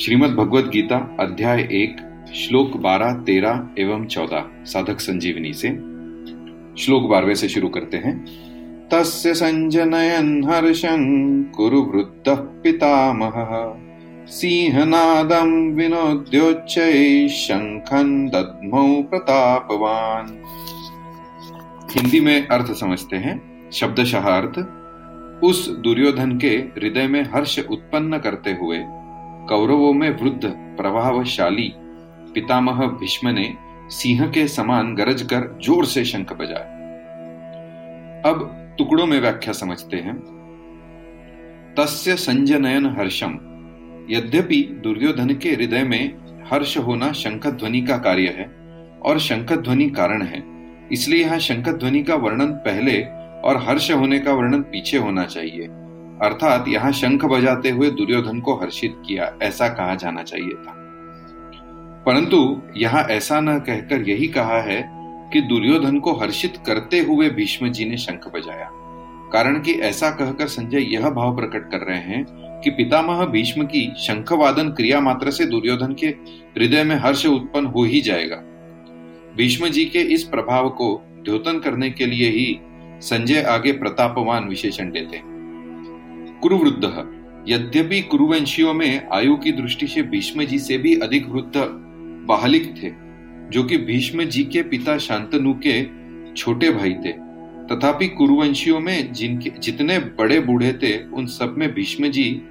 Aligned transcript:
श्रीमद् 0.00 0.36
भगवद 0.36 0.68
गीता 0.68 1.16
अध्याय 1.20 1.60
एक, 1.60 2.24
श्लोक 2.34 2.76
बारह, 2.76 3.12
तेरह 3.12 3.68
एवं 3.78 4.06
चौदह, 4.06 4.44
साधक 4.64 5.00
संजीवनी 5.00 5.52
से। 5.52 5.68
श्लोक 6.82 7.02
बारहवें 7.10 7.34
से 7.34 7.48
शुरू 7.48 7.68
करते 7.68 7.96
हैं। 7.96 8.24
तस्य 8.88 9.34
संजनयन 9.34 10.44
हर्षं 10.44 11.44
कुरु 11.44 11.82
वृद्ध 11.82 12.28
पितामह। 12.28 13.74
सिंहनादं 14.26 15.74
विनोद्योच्चै 15.74 17.28
शंखन 17.28 18.28
दद्मौ 18.28 19.02
प्रतापवान। 19.02 20.42
हिंदी 21.90 22.20
में 22.20 22.46
अर्थ 22.46 22.72
समझते 22.72 23.16
हैं, 23.16 23.70
शब्दशः 23.70 24.20
अर्थ, 24.20 24.68
उस 25.44 25.68
दुर्योधन 25.68 26.38
के 26.38 26.48
हृदय 26.48 27.06
में 27.06 27.22
हर्ष 27.22 27.58
उत्पन्न 27.70 28.18
करते 28.18 28.50
हुए 28.50 28.78
कौरवों 29.48 29.92
में 29.92 30.10
वृद्ध, 30.12 30.48
प्रभावशाली 30.78 31.72
पितामह 32.34 32.86
भीष्म 33.00 33.28
ने 33.30 33.52
सिंह 33.92 34.26
के 34.30 34.46
समान 34.48 34.94
गरज 34.94 35.22
कर 35.22 35.48
ज़ोर 35.64 35.84
से 35.86 36.04
शंख 36.04 36.32
बजाया 36.32 36.76
अब 38.24 38.74
टुकड़ों 38.78 39.06
में 39.06 39.18
व्याख्या 39.20 39.52
समझते 39.54 39.96
हैं। 39.96 40.16
तस्य 41.74 42.16
संजनयन 42.18 42.86
हर्षम। 42.98 43.38
यद्यपि 44.10 44.62
दुर्योधन 44.84 45.34
के 45.34 45.50
हृदय 45.50 45.84
में 45.84 46.44
हर्ष 46.52 46.76
होना 46.78 47.12
शंख 47.14 47.46
ध्वनि 47.48 47.80
का 47.82 47.96
कार्य 48.00 48.34
है 48.38 48.46
और 49.00 49.18
शंख 49.20 49.52
ध्वनि 49.54 49.88
कारण 49.92 50.22
है, 50.24 50.42
इसलिए 50.92 51.22
यहाँ 51.22 51.38
शंख 51.40 51.68
ध्वनि 51.70 52.02
का 52.02 52.14
वर्णन 52.16 52.52
पहले 52.64 53.02
और 53.42 53.62
हर्ष 53.68 53.90
होने 53.92 54.18
का 54.18 54.32
वर्णन 54.32 54.62
पीछे 54.64 54.98
होना 54.98 55.24
चाहिए। 55.26 55.68
अर्थात 56.22 56.64
यहाँ 56.68 56.92
शंख 56.92 57.24
बजाते 57.24 57.70
हुए 57.70 57.90
दुर्योधन 57.90 58.40
को 58.40 58.54
हर्षित 58.54 59.02
किया, 59.06 59.38
ऐसा 59.42 59.68
कहा 59.68 59.94
जाना 59.94 60.22
चाहिए 60.22 60.54
था। 60.54 60.74
परंतु 62.06 62.62
यहाँ 62.76 63.02
ऐसा 63.02 63.40
न 63.40 63.58
कहकर 63.58 64.08
यही 64.08 64.28
कहा 64.28 64.60
है 64.60 64.90
कि 65.32 65.40
दुर्योधन 65.40 65.98
को 65.98 66.12
हर्षित 66.12 66.54
करते 66.66 67.00
हुए 67.00 67.28
भीष्म 67.30 67.68
जी 67.68 67.84
ने 67.84 67.96
शंख 67.96 68.28
बजाया। 68.34 68.70
कारण 69.32 69.60
कि 69.60 69.72
ऐसा 69.72 70.10
कहकर 70.10 70.46
संजय 70.46 70.94
यह 70.94 71.10
भाव 71.10 71.36
प्रकट 71.36 71.70
कर 71.70 71.78
रहे 71.78 71.98
हैं 71.98 72.24
कि 72.64 72.70
पितामह 72.70 73.24
भीष्म 73.24 73.64
की 73.64 73.94
शंखवादन 73.98 74.68
क्रिया 74.68 75.00
मात्र 75.00 75.30
से 75.30 75.46
दुर्योधन 75.46 75.94
के 75.94 76.06
हृदय 76.58 76.84
में 76.84 76.96
हर्ष 76.96 77.26
उत्पन्न 77.26 77.66
हो 77.66 77.84
ही 77.84 78.00
जाएगा। 78.00 78.36
भीष्म 79.36 79.68
जी 79.68 79.84
के 79.84 79.98
इस 79.98 80.22
प्रभाव 80.24 80.68
को 80.68 81.02
द्योतन 81.24 81.58
करने 81.58 81.90
के 81.90 82.06
लिए 82.06 82.30
ही 82.30 82.60
संजय 83.00 83.42
आगे 83.42 83.72
प्रतापवान 83.72 84.48
विशेषण 84.48 84.90
देते 84.90 85.16
हैं। 85.16 85.27
कुरुवृद्ध। 86.42 86.84
यद्यपि 87.48 88.00
कुरुवंशियों 88.00 88.74
में 88.74 89.08
आयु 89.12 89.36
की 89.36 89.52
दृष्टि 89.52 89.86
से 89.86 90.02
भीष्म 90.02 90.44
जी 90.44 90.58
से 90.58 90.78
भी 90.78 90.94
अधिक 90.96 91.28
वृद्ध 91.28 91.52
बाहलिक 92.28 92.74
थे, 92.82 92.90
जो 93.50 93.62
कि 93.64 93.76
भीष्म 93.76 94.24
जी 94.24 94.44
के 94.44 94.62
पिता 94.62 94.98
शांतनु 94.98 95.54
के 95.66 95.82
छोटे 96.32 96.70
भाई 96.70 96.94
थे, 96.94 97.12
तथापि 97.66 98.08
कुरुवंशियों 98.08 98.80
में 98.80 99.12
जिनके, 99.12 99.52
जितने 99.58 99.98
बड़े 99.98 100.40
बूढ़े 100.40 100.72
थे, 100.72 101.06
उन 101.06 101.26
सब 101.26 101.54
में 101.58 101.74
भीष्म 101.74 102.08
जी 102.08 102.42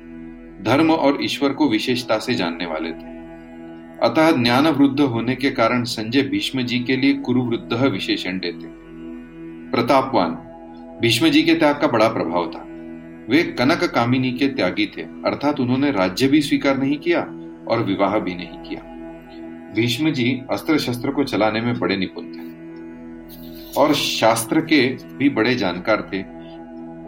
धर्म 0.62 0.92
और 0.92 1.18
ईश्वर 1.22 1.50
को 1.50 1.70
विशेषता 1.70 2.18
से 2.18 2.34
जानने 2.34 2.66
वाले 2.66 2.90
थे। 2.90 3.18
अतः 4.04 4.44
ज्ञान 4.44 4.68
वृद्ध 4.68 5.00
होने 5.00 5.36
के 5.36 5.52
कारण 5.52 5.84
संजय 5.84 6.22
भीष्म 6.22 6.62
जी 6.62 6.80
के 6.80 6.96
लिए 6.96 7.14
कुरुवृद्ध 7.14 7.74
विशेषण 7.74 8.40
देते। 8.40 8.68
प्रतापवान, 9.72 10.32
भीष्म 11.02 11.30
जी 11.30 11.42
के 11.42 11.54
त्याग 11.54 11.76
का 11.82 11.88
बड़ा 11.88 12.08
प्रभाव 12.08 12.52
था। 12.56 12.67
वे 13.30 13.42
कनक 13.52 13.84
कामिनी 13.86 14.32
के 14.32 14.48
त्यागी 14.48 14.86
थे, 14.88 15.02
अर्थात 15.02 15.60
उन्होंने 15.60 15.92
राज्य 15.92 16.28
भी 16.28 16.42
स्वीकार 16.42 16.78
नहीं 16.78 16.98
किया 16.98 17.22
और 17.68 17.84
विवाह 17.84 18.18
भी 18.20 18.36
नहीं 18.36 18.60
किया। 18.60 18.82
भीष्म 19.76 20.12
जी 20.12 20.30
अस्त्र 20.52 20.78
शस्त्र 20.80 21.12
को 21.12 21.24
चलाने 21.24 21.62
में 21.62 21.78
बड़े 21.80 21.98
निपुण 21.98 22.26
थे 22.26 22.46
और 23.74 23.94
शास्त्र 23.94 24.62
के 24.62 24.82
भी 25.18 25.30
बड़े 25.30 25.56
जानकार 25.56 26.10
थे। 26.14 26.22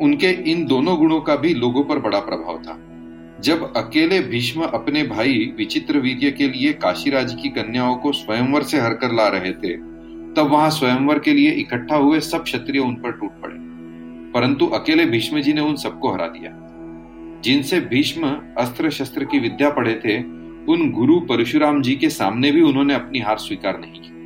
उनके 0.03 0.30
इन 0.52 0.66
दोनों 0.66 0.97
गुणों 0.97 1.19
का 1.22 1.35
भी 1.35 1.53
लोगों 1.53 1.84
पर 1.84 2.00
बड़ा 2.00 2.19
प्रभाव 2.19 2.57
था। 2.57 2.78
जब 3.41 3.63
अकेले 3.78 4.19
भीष्म 4.22 4.62
अपने 4.63 5.03
भाई 5.03 5.53
विचित्र 5.57 6.00
वीर्य 6.00 6.31
के 6.31 6.47
लिए 6.47 6.74
काशीराज 6.74 7.34
की 7.34 7.50
कन्याओं 7.50 7.96
को 7.96 8.12
स्वयंवर 8.12 8.63
से 8.63 8.80
हर 8.80 8.94
कर 8.94 9.12
ला 9.12 9.28
रहे 9.28 9.51
थे, 9.53 9.75
तब 10.34 10.50
वहाँ 10.51 10.69
स्वयंवर 10.69 11.19
के 11.19 11.34
लिए 11.34 11.51
इकट्ठा 11.51 11.96
हुए 11.96 12.19
सब 12.19 12.44
क्षत्रिय 12.44 12.81
उन 12.81 12.96
पर 12.96 13.12
टूट 13.12 13.41
पड़े। 13.41 13.57
परंतु 14.34 14.66
अकेले 14.66 15.06
भीष्म 15.06 15.40
जी 15.40 15.53
ने 15.53 15.62
उन 15.62 15.75
सबको 15.75 16.12
हरा 16.12 16.28
दिया। 16.28 16.66
जिनसे 17.41 17.79
भीष्म 17.79 18.41
अस्त्र 18.57 18.90
शस्त्र 18.90 19.23
की 19.23 19.40
विद्या 19.40 19.69
पढ़े 19.69 19.95
थे, 20.06 20.19
उन 20.72 20.91
गुरु 20.91 21.19
परशुराम 21.19 21.81
जी 21.81 21.95
के 21.95 22.09
सामने 22.09 22.51
भी 22.51 22.62
उन्होंने 22.62 22.94
अपनी 22.94 23.19
हार 23.19 23.38
स्वीकार 23.38 23.79
नहीं 23.79 24.01
की। 24.01 24.19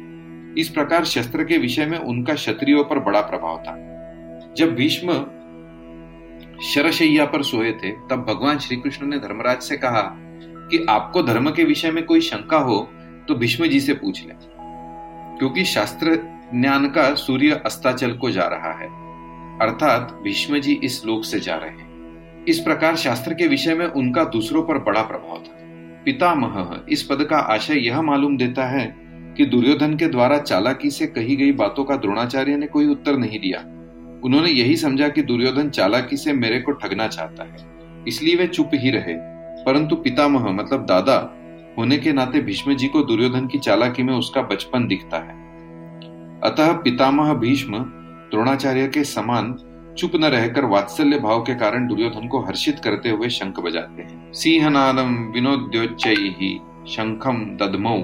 इस 0.62 0.70
प्रकार 0.70 1.06
शस्त्र 1.06 1.44
के 1.44 1.58
विषय 1.58 1.86
में 1.86 1.98
उनका 1.98 2.34
क्षत्रियो 2.34 2.84
पर 2.84 3.00
बड़ा 3.00 3.22
प्रभाव 3.22 3.58
था। 3.58 3.76
जब 4.58 4.76
भीष्म 4.76 5.14
शरशैया 6.64 7.26
पर 7.26 7.44
सोए 7.44 7.72
थे, 7.72 7.92
तब 7.92 8.26
भगवान 8.30 8.60
श्री 8.60 8.78
कृष्ण 8.78 9.08
ने 9.08 9.18
धर्मराज 9.18 9.62
से 9.62 9.78
कहा 9.78 10.02
कि 10.72 10.86
आपको 10.90 11.24
धर्म 11.24 11.52
के 11.52 11.64
विषय 11.64 11.92
में 11.92 12.04
कोई 12.04 12.22
शंका 12.22 12.58
हो 12.58 12.90
तो 13.28 13.36
भीष्म 13.36 13.68
जी 13.68 13.80
से 13.80 13.94
पूछ 13.94 14.26
ले। 14.28 14.34
क्योंकि 15.40 15.64
शास्त्र 15.64 16.20
ज्ञान 16.56 16.90
का 16.90 17.14
सूर्य 17.14 17.62
अस्ताचल 17.66 18.12
को 18.12 18.30
जा 18.32 18.48
रहा 18.48 18.74
है। 18.74 19.03
अर्थात 19.62 20.20
भीष्म 20.24 20.60
जी 20.60 20.74
इस 20.84 21.06
लोक 21.06 21.24
से 21.24 21.40
जा 21.40 21.56
रहे 21.56 21.70
हैं। 21.70 22.46
इस 22.46 22.60
प्रकार 22.60 22.96
शास्त्र 22.96 23.34
के 23.34 23.48
विषय 23.48 23.76
में 23.76 23.86
उनका 23.86 24.24
दूसरों 24.24 24.64
पर 24.64 24.78
बड़ा 24.78 25.02
प्रभाव 25.02 25.38
था। 25.38 25.62
पितामह, 26.06 26.80
इस 26.90 27.04
पद 27.04 27.24
का 27.24 27.38
आशय 27.38 27.80
यह 27.80 28.02
मालूम 28.02 28.38
देता 28.38 28.66
है 28.66 28.86
कि 29.38 29.46
दुर्योधन 29.46 29.96
के 29.98 30.08
द्वारा 30.08 30.38
चालाकी 30.38 30.92
से 30.92 31.08
कही 31.08 31.36
गई 31.36 31.52
बातों 31.52 31.84
का 31.84 31.96
द्रोणाचार्य 31.96 32.58
ने 32.58 32.68
कोई 32.68 32.88
उत्तर 32.88 33.18
नहीं 33.18 33.40
दिया। 33.40 33.60
उन्होंने 34.24 34.50
यही 34.50 34.76
समझा 34.76 35.08
कि 35.10 35.22
दुर्योधन 35.22 35.70
चालाकी 35.70 36.18
से 36.18 36.34
मेरे 36.34 36.60
को 36.60 36.72
ठगना 36.72 37.08
चाहता 37.08 37.44
है, 37.44 38.06
इसलिए 38.08 38.36
वे 38.36 38.48
चुप 38.48 38.72
ही 38.74 38.90
रहे। 38.90 39.16
परंतु 39.64 39.96
पितामह 39.96 40.52
मतलब 40.52 40.86
दादा, 40.86 41.18
होने 41.78 41.98
के 41.98 42.14
नाते 42.14 42.40
भीष्म 42.42 42.76
जी 42.76 42.88
को 42.88 43.04
दुर्योधन 43.04 43.48
की 43.48 43.60
चालाकी 43.60 44.04
में 44.04 44.14
उसका 44.14 44.42
बचपन 44.42 44.88
दिखता 44.88 45.18
है। 45.18 45.42
अतः 46.44 46.72
पितामह 46.74 47.34
भीष्म 47.34 47.86
द्रोणाचार्य 48.32 48.88
के 48.88 49.04
समान 49.04 49.54
चुप 49.98 50.16
न 50.16 50.26
रहकर 50.26 50.66
वात्सल्य 50.66 51.18
भाव 51.20 51.42
के 51.42 51.56
कारण 51.56 51.88
दुर्योधन 51.88 52.28
को 52.28 52.40
हर्षित 52.40 52.80
करते 52.80 53.10
हुए 53.10 53.30
शंख 53.30 53.60
बजाते 53.60 54.02
हैं। 54.02 54.32
सिंहनादम 54.34 55.16
विनोद्योच्चयी 55.34 56.58
शंखम 56.88 57.46
ददमऊ 57.58 58.04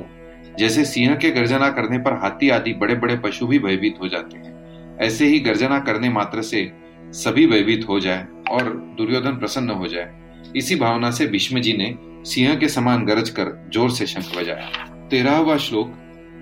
जैसे 0.59 0.85
सिंह 0.85 1.16
के 1.16 1.30
गर्जना 1.31 1.69
करने 1.69 1.97
पर 1.97 2.13
हाथी 2.13 2.50
आदि 2.50 2.74
बड़े 2.74 2.96
बड़े 2.96 3.16
पशु 3.18 3.47
भी 3.47 3.59
भयभीत 3.59 3.97
हो 4.02 4.07
जाते 4.07 4.38
हैं। 4.38 4.97
ऐसे 4.97 5.25
ही 5.25 5.40
गर्जना 5.40 5.80
करने 5.80 6.09
मात्र 6.09 6.41
से 6.41 6.72
सभी 7.13 7.46
भयभीत 7.47 7.88
हो 7.90 8.00
जाए 8.00 8.28
और 8.51 8.69
दुर्योधन 8.97 9.38
प्रसन्न 9.38 9.69
हो 9.72 9.88
जाए। 9.88 10.51
इसी 10.56 10.75
भावना 10.75 11.12
से 11.12 11.28
भीष्म 11.28 11.59
जी 11.59 11.74
ने 11.74 11.94
सिंह 12.25 12.56
के 12.56 12.68
समान 12.69 13.06
गरज 13.06 13.30
कर 13.30 13.69
ज़ोर 13.74 13.91
से 13.91 14.06
शंख 14.06 14.36
बजाया। 14.38 15.07
तेरहवा 15.09 15.57
श्लोक, 15.57 15.94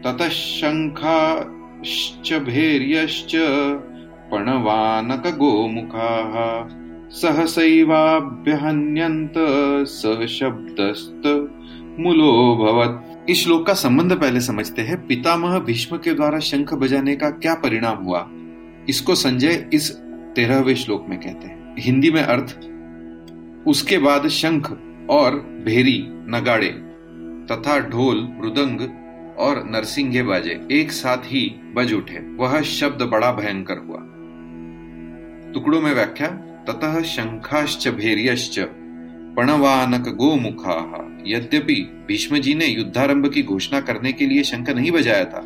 ततः 0.05 0.29
शंखा 0.29 1.19
भैर्यश्च 2.33 3.31
पणवानकगोमुखाः। 4.31 6.77
सहसैवाभ्यहन्यन्त 7.09 9.33
मुलो 11.99 12.55
भवत। 12.55 13.25
इस 13.29 13.43
श्लोक 13.43 13.67
का 13.67 13.73
संबंध 13.73 14.13
पहले 14.13 14.41
समझते 14.41 14.81
हैं। 14.81 15.07
पितामह 15.07 15.59
भीष्म 15.59 15.97
के 15.97 16.13
द्वारा 16.13 16.39
शंख 16.39 16.73
बजाने 16.73 17.15
का 17.15 17.29
क्या 17.29 17.53
परिणाम 17.53 17.97
हुआ? 17.97 18.29
इसको 18.89 19.15
संजय 19.15 19.69
इस 19.73 19.91
तेरहवें 20.35 20.75
श्लोक 20.75 21.05
में 21.09 21.19
कहते 21.19 21.47
हैं। 21.47 21.75
हिंदी 21.79 22.11
में 22.11 22.21
अर्थ, 22.21 22.59
उसके 23.67 23.97
बाद 23.97 24.27
शंख 24.27 24.77
और 25.09 25.61
भेरी, 25.65 26.05
नगाड़े 26.09 26.83
तथा 27.51 27.79
ढोल, 27.79 28.15
मृदंग 28.15 29.06
और 29.39 29.63
नरसिंगे 29.65 30.23
बाजे 30.23 30.67
एक 30.71 30.91
साथ 30.91 31.17
ही 31.17 31.55
बज 31.75 31.93
उठे। 31.93 32.19
वह 32.35 32.61
शब्द 32.61 33.01
बड़ा 33.01 33.31
भयंकर 33.31 33.77
हुआ। 33.77 33.97
टुकड़ों 35.53 35.81
में 35.81 35.93
व्याख्या, 35.93 36.27
ततः 36.67 37.01
शंखाश्च 37.01 37.87
भैर्यश्च 37.87 38.59
पणवानक 39.37 40.07
गोमुखा। 40.07 41.03
यद्यपि 41.27 42.05
भीष्म 42.07 42.37
जी 42.37 42.53
ने 42.55 42.65
युद्धारंभ 42.65 43.27
की 43.27 43.43
घोषणा 43.43 43.81
करने 43.81 44.11
के 44.11 44.25
लिए 44.25 44.43
शंख 44.43 44.69
नहीं 44.69 44.91
बजाया 44.91 45.25
था, 45.25 45.41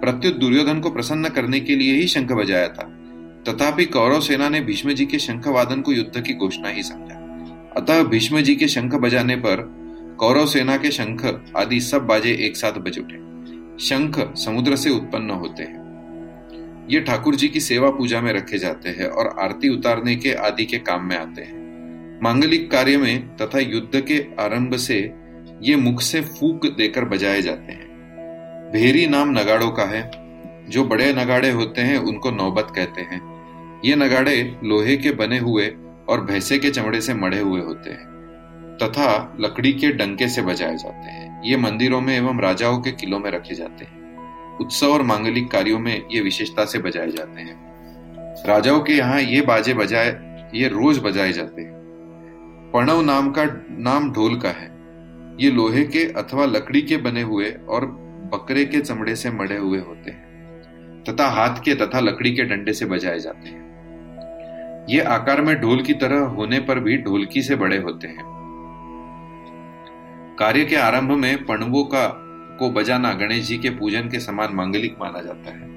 प्रत्युत 0.00 0.36
दुर्योधन 0.36 0.80
को 0.80 0.90
प्रसन्न 0.90 1.28
करने 1.28 1.60
के 1.60 1.76
लिए 1.76 1.94
ही 1.94 2.06
शंख 2.06 2.32
बजाया 2.32 2.68
था। 2.68 2.88
तथापि 3.48 3.84
कौरव 3.84 4.20
सेना 4.20 4.48
ने 4.48 4.60
भीष्म 4.60 4.92
जी 4.92 5.06
के 5.06 5.18
शंख 5.18 5.48
वादन 5.48 5.80
को 5.80 5.92
युद्ध 5.92 6.20
की 6.20 6.34
घोषणा 6.34 6.68
ही 6.68 6.82
समझा। 6.82 7.18
अतः 7.76 8.02
भीष्म 8.02 8.40
जी 8.40 8.56
के 8.56 8.68
शंख 8.68 8.94
बजाने 8.94 9.36
पर 9.36 9.81
कौरव 10.22 10.46
सेना 10.46 10.76
के 10.76 10.90
शंख 10.90 11.52
आदि 11.56 11.80
सब 11.80 12.06
बाजे 12.06 12.32
एक 12.32 12.56
साथ 12.56 12.72
बज 12.72 12.98
उठे। 12.98 13.16
शंख 13.84 14.36
समुद्र 14.36 14.76
से 14.76 14.90
उत्पन्न 14.90 15.30
होते 15.30 15.62
हैं। 15.62 15.82
ये 16.90 17.00
ठाकुर 17.00 17.34
जी 17.34 17.48
की 17.48 17.60
सेवा 17.60 17.90
पूजा 17.90 18.20
में 18.20 18.32
रखे 18.32 18.58
जाते 18.58 18.88
हैं 18.88 19.06
और 19.06 19.36
आरती 19.40 19.68
उतारने 19.68 20.16
के 20.16 20.32
आदि 20.32 20.64
के 20.64 20.78
काम 20.78 21.04
में 21.04 21.16
आते 21.16 21.42
हैं। 21.42 21.54
मांगलिक 22.22 22.70
कार्य 22.70 22.96
में 22.96 23.36
तथा 23.36 23.58
युद्ध 23.58 24.00
के 24.00 24.26
आरंभ 24.40 24.76
से 24.76 25.12
ये 25.62 25.76
मुख 25.76 26.00
से 26.00 26.20
फूक 26.20 26.66
देकर 26.66 27.04
बजाए 27.04 27.42
जाते 27.42 27.72
हैं। 27.72 27.90
भेरी 28.72 29.06
नाम 29.06 29.30
नगाड़ों 29.30 29.70
का 29.70 29.84
है। 29.84 30.10
जो 30.68 30.84
बड़े 30.84 31.12
नगाड़े 31.12 31.50
होते 31.50 31.80
हैं, 31.80 31.98
उनको 31.98 32.30
नौबत 32.30 32.72
कहते 32.76 33.00
हैं। 33.00 33.20
ये 33.84 33.96
नगाड़े 33.96 34.58
लोहे 34.64 34.96
के 34.96 35.10
बने 35.10 35.38
हुए 35.38 35.74
और 36.08 36.24
भैंसे 36.24 36.58
के 36.58 36.70
चमड़े 36.70 37.00
से 37.00 37.14
मढ़े 37.14 37.38
हुए 37.38 37.60
होते 37.60 37.90
हैं। 37.90 38.11
तथा 38.82 39.36
लकड़ी 39.40 39.72
के 39.72 39.92
डंके 39.92 40.28
से 40.28 40.42
बजाए 40.42 40.76
जाते 40.76 41.10
हैं। 41.10 41.42
ये 41.44 41.56
मंदिरों 41.56 42.00
में 42.00 42.16
एवं 42.16 42.40
राजाओं 42.40 42.80
के 42.80 42.90
किलों 42.90 43.18
में 43.18 43.30
रखे 43.30 43.54
जाते 43.54 43.84
हैं। 43.84 44.02
उत्सव 44.58 44.86
और 44.86 45.02
मांगलिक 45.02 45.50
कार्यों 45.50 45.78
में 45.78 46.02
ये 46.12 46.20
विशेषता 46.20 46.64
से 46.64 46.78
बजाए 46.78 47.10
जाते 47.10 47.40
हैं। 47.40 47.72
राजाओं 48.46 48.80
के 48.80 48.92
यहाँ 48.92 49.20
ये 49.20 49.40
बाजे 49.40 49.74
बजाए, 49.74 50.08
ये 50.54 50.68
रोज 50.68 50.98
बजाए 50.98 51.32
जाते 51.32 51.62
हैं। 51.62 51.72
प्रणव 52.72 53.00
नाम 53.00 53.30
का, 53.30 53.44
नाम 53.70 54.12
ढोल 54.12 54.36
का 54.36 54.48
है। 54.48 54.72
ये 55.40 55.50
लोहे 55.50 55.84
के 55.84 56.12
अथवा 56.12 56.44
लकड़ी 56.44 56.82
के 56.82 56.96
बने 56.96 57.22
हुए 57.22 57.50
और 57.68 57.86
बकरे 58.32 58.64
के 58.64 58.80
चमड़े 58.80 59.16
से 59.16 59.30
मढ़े 59.30 59.56
हुए 59.56 59.78
होते 59.78 60.10
हैं। 60.10 60.32
तथा 61.08 61.26
हाथ 61.26 61.62
के 61.64 61.74
तथा 61.74 62.00
लकड़ी 62.00 62.34
के 62.34 62.42
डंडे 62.42 62.72
से 62.72 62.86
बजाए 62.86 63.18
जाते 63.18 63.48
हैं। 63.48 63.62
ये 64.90 65.00
आकार 65.00 65.40
में 65.40 65.60
ढोल 65.60 65.82
की 65.82 65.92
तरह 65.92 66.18
होने 66.18 66.60
पर 66.60 66.78
भी 66.78 66.98
ढोलकी 66.98 67.42
से 67.42 67.56
बड़े 67.56 67.76
होते 67.76 68.08
हैं। 68.08 68.41
कार्य 70.38 70.64
के 70.64 70.76
आरंभ 70.76 71.10
में 71.10 71.44
पणवों 71.44 71.84
का, 71.84 72.08
को 72.58 72.70
बजाना 72.70 73.12
गणेश 73.12 73.48
जी 73.48 73.58
के 73.58 73.70
पूजन 73.70 74.00
के 74.00 74.20
समान 74.20 74.48
मांगलिक 74.52 74.96
माना 75.00 75.20
जाता 75.20 75.50
है। 75.50 75.72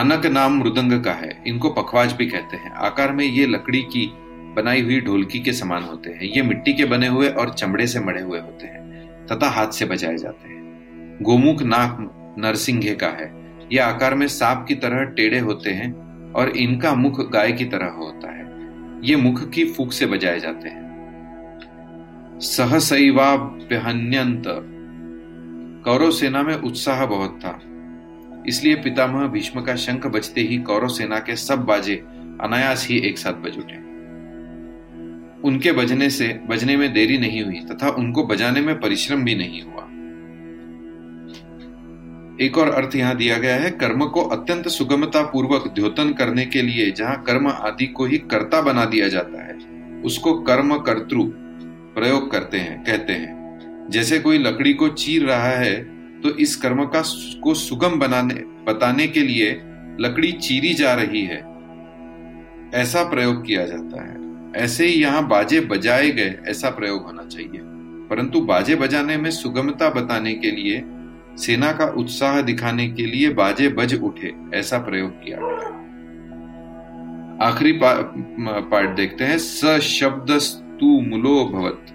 आनक 0.00 0.26
नाम 0.26 0.52
मृदंग 0.52 1.04
का 1.04 1.12
है। 1.12 1.42
इनको 1.46 1.70
पखवाज 1.70 2.12
भी 2.12 2.26
कहते 2.26 2.56
हैं। 2.56 2.70
आकार 2.70 3.12
में 3.12 3.24
ये 3.24 3.46
लकड़ी 3.46 3.82
की 3.82 4.10
बनाई 4.56 4.82
हुई 4.82 5.00
ढोलकी 5.00 5.40
के 5.40 5.52
समान 5.52 5.82
होते 5.82 6.10
हैं। 6.10 6.22
ये 6.22 6.42
मिट्टी 6.42 6.72
के 6.72 6.84
बने 6.84 7.06
हुए 7.06 7.28
और 7.28 7.50
चमड़े 7.50 7.86
से 7.86 8.00
मड़े 8.00 8.22
हुए 8.22 8.40
होते 8.40 8.66
हैं, 8.66 9.06
तथा 9.26 9.48
हाथ 9.48 9.66
से 9.66 9.84
बजाए 9.84 10.16
जाते 10.16 10.48
हैं। 10.48 10.66
गोमुख 11.22 11.62
नाक 11.62 11.96
नरसिंह 12.38 12.94
का 12.94 13.06
है। 13.06 13.58
यह 13.72 13.86
आकार 13.86 14.14
में 14.14 14.26
सांप 14.26 14.64
की 14.68 14.74
तरह 14.74 15.04
टेढ़े 15.04 15.38
होते 15.38 15.70
हैं 15.70 15.92
और 16.32 16.48
इनका 16.48 16.94
मुख 16.94 17.30
गाय 17.30 17.52
की 17.52 17.64
तरह 17.64 17.86
होता 17.86 18.32
है। 18.32 18.46
ये 19.04 19.16
मुख 19.16 19.50
की 19.50 19.64
फूक 19.64 19.92
से 19.92 20.06
बजाए 20.06 20.40
जाते 20.40 20.68
हैं। 20.68 20.85
सहसैवाभ्यहन्यंत 22.40 24.42
कौरव 25.84 26.10
सेना 26.10 26.42
में 26.42 26.54
उत्साह 26.54 27.06
बहुत 27.06 27.40
था। 27.44 27.60
इसलिए 28.48 28.74
पितामह 28.74 29.26
भीष्म 29.26 29.60
का 29.60 29.76
शंख 29.76 30.06
बजते 30.06 30.40
ही 30.40 30.58
कौरव 30.58 30.88
सेना 30.88 31.18
के 31.18 31.36
सब 31.36 31.64
बाजे 31.64 32.04
अनायास 32.40 32.88
ही 32.88 32.98
एक 32.98 33.18
साथ 33.18 33.32
बज 33.32 33.58
उठे। 33.58 33.86
उनके 35.48 35.72
बजने 35.72 36.10
से, 36.10 36.40
बजने 36.48 36.76
में 36.76 36.92
देरी 36.92 37.18
नहीं 37.18 37.44
हुई 37.44 37.60
तथा 37.60 37.88
उनको 37.88 38.26
बजाने 38.26 38.60
में 38.60 38.80
परिश्रम 38.80 39.24
भी 39.24 39.34
नहीं 39.34 39.62
हुआ। 39.62 39.82
एक 42.40 42.58
और 42.58 42.70
अर्थ 42.70 42.96
यहाँ 42.96 43.16
दिया 43.16 43.38
गया 43.38 43.56
है, 43.56 43.70
कर्म 43.70 44.06
को 44.06 44.20
अत्यंत 44.20 44.68
सुगमता 44.68 45.22
पूर्वक 45.22 45.72
द्योतन 45.74 46.12
करने 46.12 46.46
के 46.46 46.62
लिए 46.62 46.90
जहाँ 46.90 47.22
कर्म 47.22 47.48
आदि 47.48 47.86
को 47.86 48.04
ही 48.04 48.18
कर्ता 48.18 48.60
बना 48.60 48.84
दिया 48.84 49.08
जाता 49.08 49.44
है, 49.44 49.58
उसको 50.02 50.42
कर्म 50.42 50.78
कर्तृ 50.78 51.45
प्रयोग 51.96 52.30
करते 52.30 52.58
हैं, 52.58 52.82
कहते 52.84 53.12
हैं। 53.12 53.86
जैसे 53.90 54.18
कोई 54.18 54.38
लकड़ी 54.38 54.72
को 54.74 54.88
चीर 54.88 55.24
रहा 55.24 55.50
है 55.50 55.74
तो 56.20 56.30
इस 56.30 56.56
कर्म 56.56 56.84
का 56.86 57.02
को 57.40 57.54
सुगम 57.54 57.98
बनाने, 57.98 58.34
बताने 58.64 59.06
के 59.06 59.20
लिए 59.20 59.50
लकड़ी 60.00 60.32
चीरी 60.32 60.74
जा 60.74 60.94
रही 60.94 61.22
है। 61.22 61.44
ऐसा 62.74 63.02
प्रयोग 63.04 63.44
किया 63.46 63.64
जाता 63.66 64.02
है। 64.02 64.16
ऐसे 64.56 64.86
ही 64.86 65.02
यहाँ 65.02 65.26
बाजे 65.28 65.60
बजाए 65.60 66.10
गए, 66.10 66.34
ऐसा 66.48 66.70
प्रयोग 66.70 67.04
होना 67.04 67.24
चाहिए। 67.24 67.60
परंतु 68.10 68.40
बाजे 68.40 68.74
बजाने 68.74 69.16
में 69.16 69.30
सुगमता 69.30 69.90
बताने 69.90 70.34
के 70.34 70.50
लिए, 70.50 70.82
सेना 71.36 71.72
का 71.72 71.84
उत्साह 71.96 72.40
दिखाने 72.40 72.88
के 72.88 73.06
लिए 73.06 73.30
बाजे 73.30 73.68
बज 73.68 73.94
उठे, 73.94 74.32
ऐसा 74.54 74.78
प्रयोग 74.78 75.10
किया 75.24 75.38
गया। 75.40 75.72
आखिरी 77.42 77.72
पार्ट 77.72 78.90
देखते 78.90 79.24
हैं। 79.24 79.38
स 79.38 79.78
शब्द 79.82 80.38
स्तु 80.76 80.86
मुलो 80.86 81.44
भवत 81.44 81.86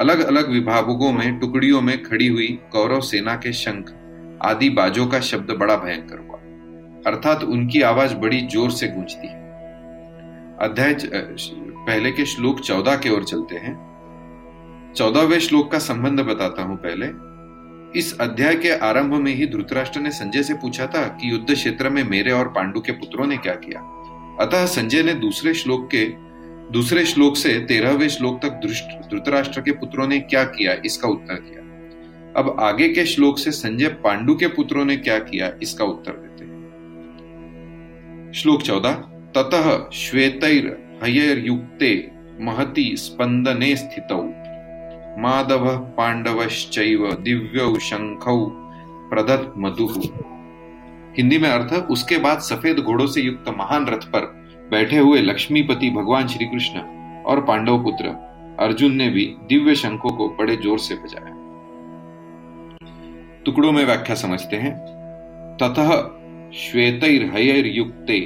अलग 0.00 0.20
अलग 0.20 0.50
विभागों 0.50 1.12
में, 1.12 1.38
टुकड़ियों 1.38 1.80
में 1.80 2.02
खड़ी 2.02 2.26
हुई 2.26 2.46
कौरव 2.72 3.00
सेना 3.00 3.34
के 3.34 3.52
शंख, 3.52 3.92
आदि 4.42 4.70
बाजों 4.70 5.06
का 5.06 5.20
शब्द 5.20 5.50
बड़ा 5.50 5.76
भयंकर 5.76 6.18
हुआ। 6.18 6.38
अर्थात 7.06 7.44
उनकी 7.44 7.82
आवाज़ 7.82 8.14
बड़ी 8.14 8.40
ज़ोर 8.40 8.70
से 8.70 8.88
गूंजती 8.88 9.26
है। 9.26 9.38
अध्याय 10.60 10.96
पहले 11.06 12.10
के 12.10 12.26
श्लोक 12.26 12.60
चौदह 12.60 12.96
की 12.96 13.10
ओर 13.10 13.24
चलते 13.24 13.56
हैं। 13.56 13.74
चौदहवें 14.96 15.38
श्लोक 15.40 15.72
का 15.72 15.78
संबंध 15.78 16.20
बताता 16.20 16.62
हूँ 16.62 16.76
पहले। 16.76 17.06
इस 17.98 18.16
अध्याय 18.20 18.54
के 18.54 18.78
आरंभ 18.78 19.14
में 19.14 19.34
ही 19.34 19.46
धृतराष्ट्र 19.46 20.00
ने 20.00 20.10
संजय 20.10 20.42
से 20.42 20.54
पूछा 20.54 20.86
था 20.86 21.06
कि 21.08 21.32
युद्ध 21.32 21.52
क्षेत्र 21.54 21.90
में 21.90 22.02
मेरे 22.04 22.32
और 22.32 22.48
पांडु 22.48 22.80
के 22.80 22.92
पुत्रों 22.92 23.26
ने 23.26 23.36
क्या 23.36 23.54
किया। 23.54 23.80
अतः 24.46 24.66
संजय 24.66 25.02
ने 25.02 25.14
दूसरे 25.14 25.54
श्लोक 25.54 25.88
के 25.94 26.29
दूसरे 26.70 27.04
श्लोक 27.06 27.36
से 27.36 27.60
तेरहवें 27.60 28.08
श्लोक 28.08 28.40
तक 28.42 28.50
धृतराष्ट्र 29.10 29.60
के 29.60 29.72
पुत्रों 29.72 30.06
ने 30.08 30.20
क्या 30.20 30.44
किया? 30.44 30.72
इसका 30.86 31.08
उत्तर 31.08 31.34
किया। 31.34 31.60
अब 32.36 32.56
आगे 32.60 32.88
के 32.88 33.06
श्लोक 33.06 33.38
से 33.38 33.50
संजय 33.50 33.88
पांडु 33.88 34.34
के 34.34 34.46
पुत्रों 34.46 34.84
ने 34.84 34.96
क्या 34.96 35.18
किया? 35.18 35.52
इसका 35.62 35.84
उत्तर 35.84 36.12
देते 36.12 36.44
हैं। 36.44 38.32
श्लोक 38.32 38.62
चौदह, 38.62 38.92
ततः 39.36 39.90
श्वेतैर 39.90 41.00
हयर्युक्ते 41.04 42.10
महति 42.40 42.96
स्पंदने 42.96 43.76
स्थित। 43.76 44.12
माधव 45.18 45.76
पांडवश्चैव 45.76 47.12
दिव्यौ 47.12 47.78
शंखौ 47.78 48.46
प्रदत्त 49.10 49.54
मधु 49.58 49.88
हिंदी 51.16 51.38
में 51.38 51.50
अर्थ, 51.50 51.72
उसके 51.72 52.18
बाद 52.18 52.38
सफ़ेद 52.38 52.78
घोड़ों 52.78 53.06
से 53.06 53.20
युक्त 53.20 53.54
महान 53.58 53.86
रथ 53.86 54.04
पर 54.06 54.39
बैठे 54.70 54.98
हुए 54.98 55.20
लक्ष्मीपति 55.20 55.90
भगवान 55.90 56.26
श्री 56.28 56.46
कृष्ण 56.46 56.80
और 57.22 57.40
पांडव 57.40 57.82
पुत्र 57.82 58.08
अर्जुन 58.60 58.92
ने 58.92 59.08
भी 59.08 59.24
दिव्य 59.48 59.74
शंखों 59.74 60.10
को 60.10 60.28
बड़े 60.28 60.56
ज़ोर 60.56 60.78
से 60.78 60.94
बजाया। 60.94 61.38
टुकड़ों 63.44 63.72
में 63.72 63.84
व्याख्या 63.84 64.16
समझते 64.16 64.56
हैं। 64.56 64.72
ततः 65.56 65.90
श्वेतर 66.54 67.30
हयर 67.34 67.66
युक्ते 67.66 68.18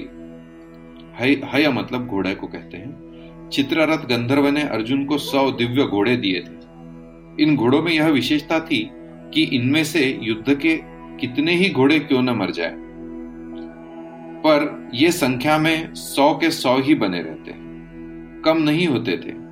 हय 1.18 1.40
हय 1.44 1.68
मतलब 1.68 2.06
घोड़े 2.06 2.34
को 2.34 2.46
कहते 2.46 2.76
हैं। 2.76 3.48
चित्ररथ 3.48 4.06
गंधर्व 4.06 4.48
ने 4.48 4.62
अर्जुन 4.62 5.04
को 5.04 5.18
सौ 5.18 5.50
दिव्य 5.50 5.84
घोड़े 5.84 6.16
दिए 6.16 6.40
थे। 6.40 7.42
इन 7.42 7.56
घोड़ों 7.56 7.82
में 7.82 7.92
यह 7.92 8.08
विशेषता 8.08 8.60
थी 8.60 8.88
कि 9.34 9.42
इनमें 9.42 9.84
से 9.84 10.18
युद्ध 10.22 10.54
के 10.54 10.76
कितने 11.20 11.52
ही 11.52 11.70
घोड़े 11.70 11.98
क्यों 11.98 12.22
न 12.22 12.30
मर 12.30 12.50
जाए। 12.50 12.76
पर 14.46 14.90
ये 14.94 15.12
संख्या 15.12 15.58
में 15.58 15.94
सौ 15.94 16.34
के 16.34 16.50
सौ 16.50 16.78
ही 16.78 16.94
बने 16.94 17.22
रहते 17.22 17.52
कम 18.42 18.58
नहीं 18.58 18.86
होते 18.86 19.12
थे। 19.12 19.44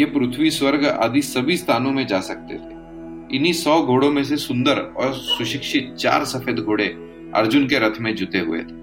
ये 0.00 0.04
पृथ्वी, 0.04 0.50
स्वर्ग 0.50 0.86
आदि 0.86 1.22
सभी 1.22 1.56
स्थानों 1.56 1.90
में 1.90 2.06
जा 2.06 2.20
सकते 2.20 2.54
थे। 2.54 3.36
इन्हीं 3.36 3.52
सौ 3.52 3.82
घोड़ों 3.82 4.12
में 4.12 4.24
से 4.24 4.36
सुंदर 4.36 4.78
और 4.78 5.12
सुशिक्षित 5.12 5.94
चार 5.94 6.24
सफ़ेद 6.24 6.58
घोड़े 6.58 6.86
अर्जुन 7.34 7.66
के 7.66 7.78
रथ 7.78 8.00
में 8.00 8.14
जुटे 8.14 8.38
हुए 8.38 8.58
थे। 8.58 8.80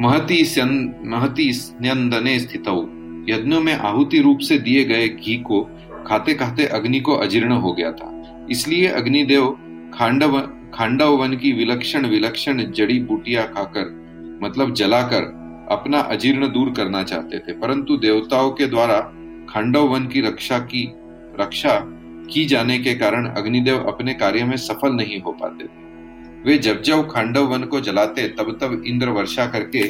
महती 0.00 0.62
महती 1.08 1.52
स्नंदने 1.52 2.38
स्थित। 2.38 2.68
यज्ञों 3.28 3.60
में 3.60 3.74
आहुति 3.74 4.18
रूप 4.18 4.38
से 4.38 4.58
दिए 4.58 4.84
गए 4.84 5.08
घी 5.08 5.36
को 5.36 5.70
खाते 6.06 6.34
खाते 6.34 6.66
अग्नि 6.66 7.00
को 7.00 7.12
अजीर्ण 7.12 7.52
हो 7.52 7.72
गया 7.72 7.92
था। 7.92 8.46
इसलिए 8.50 8.86
अग्निदेव 8.86 9.58
खांडव 9.94 10.38
खांडव 10.78 11.16
वन 11.16 11.36
की 11.36 11.52
विलक्षण 11.52 12.06
विलक्षण 12.06 12.72
जड़ी 12.72 13.00
बूटियाँ 13.00 13.44
खाकर 13.44 13.98
मतलब 14.42 14.74
जलाकर, 14.74 15.22
अपना 15.70 15.98
अजीर्ण 15.98 16.48
दूर 16.48 16.70
करना 16.70 17.02
चाहते 17.02 17.38
थे। 17.38 17.52
परंतु 17.52 17.96
देवताओं 17.96 18.50
के 18.50 18.66
द्वारा 18.66 19.00
खांडव 19.48 19.80
वन 19.80 20.06
की 20.06 20.20
रक्षा 20.20 20.58
की 20.58 20.92
रक्षा 21.40 21.84
की 22.32 22.44
जाने 22.44 22.78
के 22.78 22.94
कारण 22.94 23.26
अग्निदेव 23.26 23.78
अपने 23.78 24.14
कार्य 24.14 24.44
में 24.44 24.56
सफल 24.56 24.92
नहीं 24.92 25.20
हो 25.20 25.32
पाते 25.32 25.64
थे। 25.64 25.82
वे 26.42 26.58
जब 26.58 26.82
जब 26.82 27.10
खांडव 27.10 27.42
वन 27.42 27.62
को 27.64 27.80
जलाते, 27.80 28.28
तब 28.28 28.58
तब 28.60 28.82
इंद्र 28.86 29.08
वर्षा 29.08 29.46
करके 29.46 29.88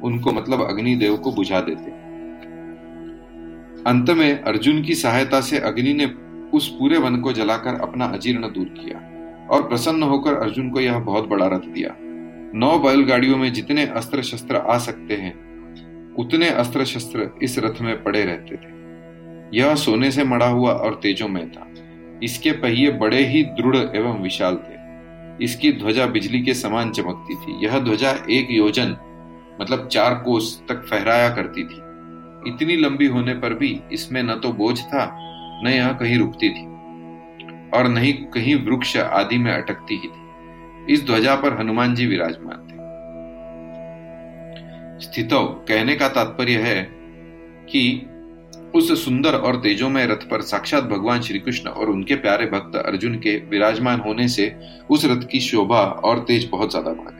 उनको 0.00 0.32
मतलब 0.32 0.62
अग्निदेव 0.62 1.16
को 1.16 1.32
बुझा 1.32 1.60
देते। 1.60 1.90
अंत 3.90 4.10
में 4.10 4.40
अर्जुन 4.40 4.82
की 4.82 4.94
सहायता 4.94 5.40
से 5.40 5.58
अग्नि 5.58 5.94
ने 5.94 6.06
उस 6.56 6.68
पूरे 6.68 6.98
वन 6.98 7.16
को 7.16 7.32
जलाकर 7.32 7.74
अपना 7.74 8.04
अजीर्ण 8.04 8.42
दूर 8.42 8.66
किया। 8.66 9.16
और 9.50 9.68
प्रसन्न 9.68 10.02
होकर 10.02 10.34
अर्जुन 10.34 10.70
को 10.70 10.80
यह 10.80 10.98
बहुत 10.98 11.28
बड़ा 11.28 11.46
रथ 11.46 11.68
दिया। 11.68 11.94
नौ 12.54 12.78
बैलगाड़ियों 12.78 13.36
में 13.36 13.52
जितने 13.52 13.86
अस्त्र 13.86 14.22
शस्त्र 14.22 14.56
आ 14.56 14.78
सकते 14.78 15.14
हैं, 15.14 15.34
उतने 16.14 16.48
अस्त्र 16.48 16.84
शस्त्र 16.84 17.30
इस 17.42 17.58
रथ 17.58 17.80
में 17.80 18.02
पड़े 18.02 18.24
रहते 18.24 18.56
थे। 18.56 18.78
यह 19.58 19.74
सोने 19.74 20.10
से 20.10 20.24
मड़ा 20.24 20.46
हुआ 20.46 20.72
और 20.72 20.94
तेजोमय 20.94 21.46
था। 21.46 21.66
इसके 22.22 22.52
पहिए 22.52 22.90
बड़े 22.90 23.24
ही 23.24 23.42
दृढ़ 23.42 23.76
एवं 23.76 24.22
विशाल 24.22 24.56
थे। 24.56 24.78
इसकी 25.44 25.72
ध्वजा 25.72 26.06
बिजली 26.06 26.42
के 26.42 26.54
समान 26.54 26.90
चमकती 26.90 27.34
थी। 27.34 27.66
यह 27.66 27.78
ध्वजा 27.78 28.10
एक 28.30 28.48
योजन 28.50 28.96
मतलब 29.60 29.86
चार 29.86 30.14
कोस 30.14 30.62
तक 30.68 30.84
फहराया 30.84 31.28
करती 31.28 31.64
थी। 31.64 31.80
इतनी 32.46 32.76
लंबी 32.76 33.06
होने 33.06 33.34
पर 33.34 33.54
भी 33.54 33.80
इसमें 33.92 34.22
न 34.22 34.34
तो 34.34 34.52
बोझ 34.52 34.80
था, 34.80 35.06
न 35.64 35.68
यह 35.68 35.92
कहीं 35.92 36.18
रुकती 36.18 36.48
थी। 36.48 36.69
और 37.74 37.88
न 37.88 37.98
ही 37.98 38.12
कहीं 38.34 38.54
वृक्ष 38.64 38.96
आदि 38.96 39.38
में 39.38 39.52
अटकती 39.52 39.94
ही 39.94 40.08
थी। 40.08 40.92
इस 40.92 41.04
ध्वजा 41.06 41.34
पर 41.34 41.58
हनुमान 41.58 41.94
जी 41.94 42.06
विराजमान 42.06 42.58
थे। 42.60 42.78
स्थितो, 45.00 45.44
कहने 45.68 45.94
का 45.94 46.08
तात्पर्य 46.08 46.56
है 46.58 46.82
कि 47.66 48.06
उस 48.74 49.04
सुंदर 49.04 49.34
और 49.34 49.56
तेजोमय 49.56 50.06
रथ 50.06 50.28
पर 50.30 50.40
साक्षात 50.40 50.84
भगवान 50.84 51.20
श्री 51.20 51.38
कृष्ण 51.38 51.70
और 51.70 51.90
उनके 51.90 52.14
प्यारे 52.16 52.46
भक्त 52.46 52.76
अर्जुन 52.76 53.14
के 53.14 53.36
विराजमान 53.50 54.00
होने 54.00 54.28
से 54.28 54.52
उस 54.90 55.04
रथ 55.04 55.26
की 55.28 55.40
शोभा 55.40 55.80
और 55.80 56.18
तेज 56.18 56.48
बहुत 56.52 56.70
ज़्यादा 56.70 56.90
बढ़ 56.90 57.10
गया 57.10 57.18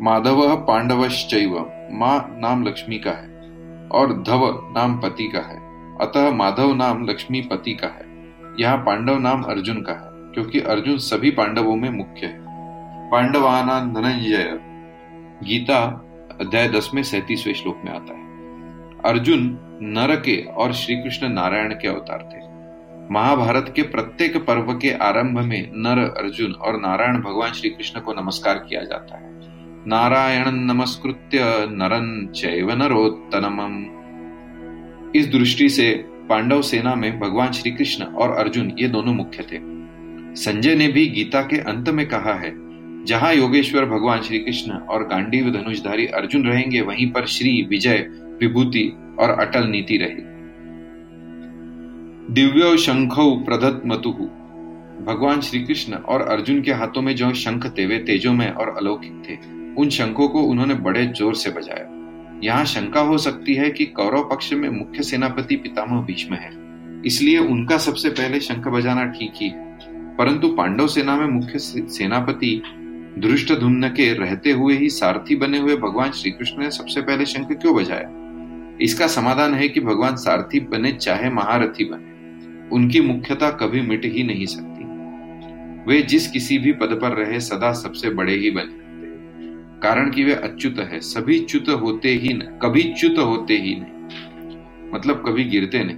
माधव 0.00 0.56
पांडवश्चैव, 0.66 1.58
माँ 1.92 2.36
नाम 2.38 2.66
लक्ष्मी 2.66 2.98
का 2.98 3.10
है 3.10 3.88
और 3.90 4.12
धव 4.22 4.46
नाम 4.76 4.98
पति 5.00 5.28
का 5.28 5.40
है। 5.40 5.56
अतः 6.00 6.30
माधव 6.30 6.74
नाम 6.74 7.04
लक्ष्मी 7.08 7.40
पति 7.42 7.74
का 7.74 7.86
है। 7.88 8.07
यहाँ 8.60 8.76
पांडव 8.76 9.18
नाम 9.18 9.42
अर्जुन 9.42 9.80
का 9.82 9.92
है, 9.92 10.32
क्योंकि 10.34 10.60
अर्जुन 10.60 10.96
सभी 10.98 11.30
पांडवों 11.30 11.76
में 11.76 11.90
मुख्य 11.90 12.26
है। 12.26 12.46
पांडवाना 13.10 13.78
धनंजय 13.92 14.58
गीता 15.44 15.78
अध्याय 16.40 16.68
दस 16.68 16.90
में 16.94 17.02
सैतीसवें 17.02 17.54
श्लोक 17.54 17.82
में 17.84 17.92
आता 17.92 18.14
है। 18.14 18.26
अर्जुन 19.04 19.58
नर 19.82 20.14
के 20.16 20.36
और 20.54 20.72
श्री 20.72 20.96
कृष्ण 20.96 21.28
नारायण 21.28 21.72
के 21.72 21.88
अवतार 21.88 22.28
थे। 22.32 22.46
महाभारत 23.14 23.72
के 23.76 23.82
प्रत्येक 23.82 24.36
पर्व 24.36 24.72
के 24.72 24.90
आरंभ 25.02 25.38
में 25.38 25.70
नर 25.74 25.98
अर्जुन 25.98 26.52
और 26.52 26.80
नारायण 26.80 27.20
भगवान 27.20 27.52
श्री 27.52 27.70
कृष्ण 27.70 28.00
को 28.00 28.12
नमस्कार 28.12 28.58
किया 28.58 28.82
जाता 28.82 29.18
है। 29.18 29.30
नारायण 29.86 30.50
नमस्कृत्य 30.64 31.40
नरन 31.70 32.26
चैव 32.34 32.70
नरोत्तम 32.72 33.58
इस 35.16 35.28
दृष्टि 35.28 35.68
से 35.68 35.88
पांडव 36.28 36.62
सेना 36.62 36.94
में 36.94 37.18
भगवान 37.20 37.52
श्री 37.52 37.70
कृष्ण 37.70 38.04
और 38.04 38.32
अर्जुन 38.36 38.70
ये 38.78 38.88
दोनों 38.88 39.14
मुख्य 39.14 39.42
थे। 39.42 39.58
संजय 40.36 40.74
ने 40.74 40.88
भी 40.88 41.06
गीता 41.06 41.40
के 41.42 41.58
अंत 41.62 41.88
में 41.88 42.06
कहा 42.08 42.34
है, 42.34 42.52
जहाँ 43.04 43.32
योगेश्वर 43.34 43.84
भगवान 43.86 44.22
श्री 44.22 44.38
कृष्ण 44.38 44.72
और 44.72 45.06
गांडीव 45.08 45.50
धनुषधारी 45.52 46.06
अर्जुन 46.06 46.46
रहेंगे, 46.46 46.80
वहीं 46.80 47.10
पर 47.12 47.26
श्री 47.26 47.62
विजय, 47.70 48.06
विभूति 48.40 48.88
और 49.20 49.30
अटल 49.30 49.66
नीति 49.66 49.96
रही। 49.96 50.26
दिव्यो 52.34 52.76
शंख 52.76 53.14
प्रदत्त 53.46 53.82
मतुहु 53.86 54.24
भगवान 55.04 55.40
श्री 55.40 55.60
कृष्ण 55.60 55.94
और 55.94 56.22
अर्जुन 56.22 56.60
के 56.62 56.72
हाथों 56.72 57.02
में 57.02 57.14
जो 57.16 57.32
शंख 57.36 57.66
थे 57.78 57.86
वे 57.86 57.98
तेजोमय 57.98 58.54
और 58.58 58.74
अलौकिक 58.76 59.22
थे, 59.28 59.36
उन 59.74 59.88
शंखों 59.88 60.28
को 60.28 60.42
उन्होंने 60.42 60.74
बड़े 60.76 61.06
ज़ोर 61.08 61.34
से 61.34 61.50
बजाया। 61.50 61.84
यहाँ 62.44 62.64
शंका 62.64 63.00
हो 63.00 63.18
सकती 63.18 63.54
है 63.54 63.70
कि 63.70 63.84
कौरव 63.86 64.28
पक्ष 64.28 64.52
में 64.52 64.68
मुख्य 64.68 65.02
सेनापति 65.02 65.56
पितामह 65.56 66.02
भीष्म 66.02 66.34
है। 66.34 66.50
इसलिए 67.06 67.38
उनका 67.38 67.78
सबसे 67.78 68.10
पहले 68.10 68.40
शंख 68.40 68.68
बजाना 68.68 69.04
ठीक 69.06 69.32
ही 69.34 69.48
है 69.48 69.66
परंतु 70.16 70.48
पांडव 70.48 70.86
सेना 70.86 71.16
में 71.16 71.26
मुख्य 71.26 71.58
सेनापति 71.58 72.62
धृष्ट 73.18 73.52
के 73.96 74.12
रहते 74.14 74.50
हुए 74.50 74.76
ही 74.76 74.88
सारथी 74.90 75.36
बने 75.36 75.58
हुए 75.58 75.76
भगवान 75.76 76.12
श्री 76.12 76.30
कृष्ण 76.30 76.62
ने 76.62 76.70
सबसे 76.70 77.00
पहले 77.00 77.26
शंख 77.26 77.52
क्यों 77.52 77.74
बजाया? 77.76 78.10
इसका 78.80 79.06
समाधान 79.06 79.54
है 79.54 79.68
कि 79.68 79.80
भगवान 79.80 80.16
सारथी 80.16 80.60
बने 80.60 80.92
चाहे 80.92 81.30
महारथी 81.30 81.84
बने, 81.84 82.68
उनकी 82.68 83.00
मुख्यता 83.00 83.50
कभी 83.50 83.80
मिट 83.80 84.04
ही 84.04 84.22
नहीं 84.22 84.46
सकती। 84.46 84.84
वे 85.84 86.00
जिस 86.02 86.30
किसी 86.30 86.58
भी 86.58 86.72
पद 86.72 86.98
पर 87.02 87.16
रहे, 87.16 87.40
सदा 87.40 87.72
सबसे 87.72 88.10
बड़े 88.10 88.34
ही 88.34 88.50
बने। 88.50 88.77
कारण 89.82 90.10
कि 90.10 90.24
वे 90.24 90.32
अच्युत 90.32 90.78
है। 90.78 91.00
सभी 91.00 91.38
च्युत 91.38 91.68
होते 91.68 92.08
ही 92.08 92.34
न, 92.34 92.58
कभी 92.62 92.82
च्युत 92.82 93.18
होते 93.18 93.54
ही 93.54 93.74
नहीं। 93.80 94.90
मतलब 94.90 95.24
कभी 95.26 95.44
गिरते 95.44 95.84
नहीं। 95.84 95.96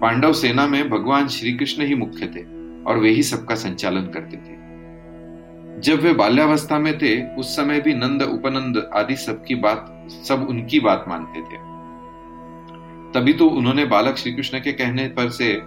पांडव 0.00 0.32
सेना 0.32 0.66
में 0.66 0.90
भगवान 0.90 1.28
श्री 1.28 1.52
कृष्ण 1.52 1.82
ही 1.82 1.94
मुख्य 1.94 2.26
थे 2.26 2.40
और 2.84 2.98
वे 2.98 3.10
ही 3.10 3.22
सबका 3.22 3.54
संचालन 3.54 4.00
करते 4.00 4.36
थे। 4.36 4.62
जब 5.80 6.00
वे 6.00 6.12
बाल्यावस्था 6.12 6.78
में 6.78 6.98
थे, 6.98 7.36
उस 7.36 7.56
समय 7.56 7.80
भी 7.80 7.94
नंद, 7.94 8.22
उपनंद 8.22 8.90
आदि 8.94 9.16
सबकी 9.16 9.54
बात, 9.54 10.08
सब 10.24 10.46
उनकी 10.50 10.80
बात 10.80 11.04
मानते 11.08 11.40
थे। 11.40 11.72
तभी 13.12 13.32
तो 13.32 13.48
उन्होंने 13.48 13.84
बालक 13.84 14.16
श्री 14.16 14.32
कृष्ण 14.32 14.58
के 14.58 14.72
कहने 14.72 15.08
पर 15.08 15.28
से, 15.28 15.60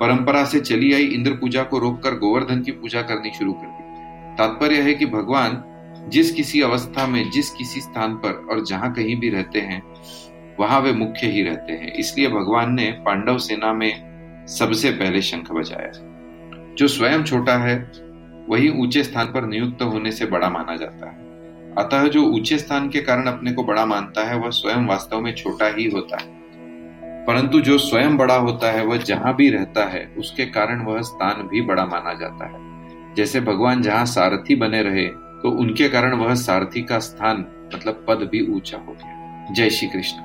परंपरा 0.00 0.44
से 0.44 0.60
चली 0.60 0.92
आई 0.92 1.02
इंद्र 1.02 1.32
पूजा 1.32 1.62
को 1.62 1.78
रोककर 1.78 2.10
गोवर्धन 2.10 2.62
की 2.62 2.72
पूजा 2.72 3.02
करनी 3.02 3.30
शुरू 3.30 3.52
कर 3.52 3.66
दी। 3.66 3.84
तात्पर्य 4.36 4.76
है 4.76 4.94
कि 4.94 5.06
भगवान 5.06 5.64
जिस 6.08 6.32
किसी 6.32 6.60
अवस्था 6.60 7.06
में, 7.06 7.30
जिस 7.30 7.50
किसी 7.50 7.80
स्थान 7.80 8.14
पर 8.14 8.46
और 8.50 8.64
जहाँ 8.64 8.92
कहीं 8.92 9.20
भी 9.20 9.30
रहते 9.30 9.60
हैं, 9.60 9.82
वहाँ 10.60 10.80
वे 10.80 10.92
मुख्य 10.92 11.26
ही 11.26 11.42
रहते 11.42 11.72
हैं। 11.72 11.92
इसलिए 11.92 12.28
भगवान 12.28 12.74
ने 12.74 12.90
पांडव 12.90 13.38
सेना 13.38 13.72
में 13.72 14.14
सबसे 14.46 14.90
पहले 14.90 15.22
शंख 15.22 15.52
बजाया। 15.52 15.90
जो 16.78 16.88
स्वयं 16.88 17.22
छोटा 17.22 17.56
है, 17.56 17.92
वही 18.48 18.68
ऊँचे 18.68 19.04
स्थान 19.04 19.26
पर 19.26 19.46
नियुक्त 19.46 19.82
होने 19.82 20.12
से 20.12 20.26
बड़ा 20.26 20.50
माना 20.50 20.76
जाता 20.76 21.10
है। 21.10 21.24
अतः 21.78 22.08
जो 22.08 22.22
ऊँचे 22.22 22.58
स्थान 22.58 22.88
के 22.88 23.00
कारण 23.00 23.26
अपने 23.26 23.52
को 23.52 23.64
बड़ा 23.64 23.86
मानता 23.86 24.24
है, 24.24 24.38
वह 24.38 24.50
स्वयं 24.50 24.86
वास्तव 24.86 25.20
में 25.20 25.34
छोटा 25.34 25.66
ही 25.66 25.90
होता 25.90 26.16
है। 26.16 26.34
परंतु 27.24 27.60
जो 27.60 27.78
स्वयं 27.78 28.16
बड़ा 28.16 28.36
होता 28.36 28.72
है, 28.72 28.84
वह 28.84 28.96
जहाँ 28.96 29.36
भी 29.36 29.50
रहता 29.50 29.84
है, 29.84 30.14
उसके 30.18 30.46
कारण 30.46 30.84
वह 30.84 31.00
स्थान 31.00 31.48
भी 31.48 31.62
बड़ा 31.62 31.86
माना 31.86 32.14
जाता 32.14 32.44
है। 32.46 32.74
जैसे 33.14 33.40
भगवान 33.40 33.82
जहाँ 33.82 34.06
सारथी 34.06 34.54
बने 34.54 34.82
रहे 34.82 35.23
तो 35.44 35.50
उनके 35.50 35.88
कारण 35.88 36.14
वह 36.14 36.34
सारथी 36.34 36.82
का 36.82 36.98
स्थान 36.98 37.46
मतलब 37.74 38.04
पद 38.08 38.28
भी 38.32 38.46
ऊँचा 38.46 38.78
हो 38.78 38.92
गया। 38.92 39.54
जय 39.54 39.70
श्री 39.70 39.88
कृष्ण। 39.88 40.23